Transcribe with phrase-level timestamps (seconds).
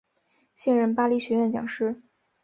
[0.55, 2.01] 现任巴德学院讲师。